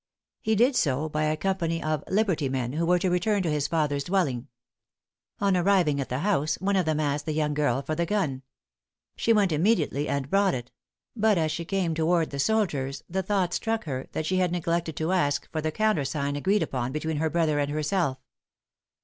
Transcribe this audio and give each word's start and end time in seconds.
He 0.41 0.55
did 0.55 0.75
so, 0.75 1.07
by 1.07 1.25
a 1.25 1.37
company 1.37 1.79
of 1.83 2.03
"liberty 2.09 2.49
men," 2.49 2.73
who 2.73 2.87
were 2.87 2.97
to 2.97 3.09
return 3.11 3.43
by 3.43 3.49
his 3.49 3.67
father's 3.67 4.03
dwelling. 4.03 4.47
On 5.39 5.55
arriving 5.55 6.01
at 6.01 6.09
the 6.09 6.17
house, 6.25 6.55
one 6.55 6.75
of 6.75 6.87
them 6.87 6.99
asked 6.99 7.27
the 7.27 7.33
young 7.35 7.53
girl 7.53 7.83
for 7.83 7.93
the 7.93 8.07
gun. 8.07 8.41
She 9.15 9.31
went 9.31 9.51
immediately, 9.51 10.07
and 10.09 10.27
brought 10.27 10.55
it; 10.55 10.71
but 11.15 11.37
as 11.37 11.51
she 11.51 11.65
came 11.65 11.93
towards 11.93 12.31
the 12.31 12.39
soldiers, 12.39 13.03
the 13.07 13.21
thought 13.21 13.53
struck 13.53 13.83
her 13.83 14.07
that 14.13 14.25
she 14.25 14.37
had 14.37 14.51
neglected 14.51 14.95
to 14.97 15.11
ask 15.11 15.47
for 15.51 15.61
the 15.61 15.71
countersign 15.71 16.35
agreed 16.35 16.63
upon 16.63 16.91
between 16.91 17.17
her 17.17 17.29
brother 17.29 17.59
and 17.59 17.69
herself. 17.69 18.17